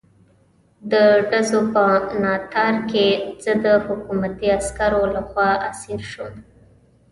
د 0.91 0.93
ډزو 1.29 1.61
په 1.73 1.83
ناتار 2.23 2.75
کې 2.89 3.07
زه 3.43 3.53
د 3.65 3.67
حکومتي 3.85 4.47
عسکرو 4.57 5.01
لخوا 5.15 5.49
اسیر 5.69 6.01
شوم. 6.11 6.35